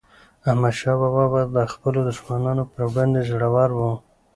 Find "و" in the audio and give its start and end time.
3.73-3.79